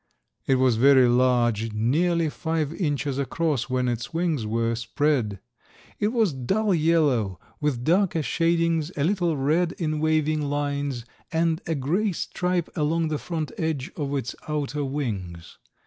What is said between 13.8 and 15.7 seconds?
of its outer wings.